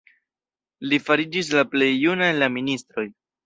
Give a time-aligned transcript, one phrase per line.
[0.93, 3.09] Li fariĝis la plej juna el la ministroj.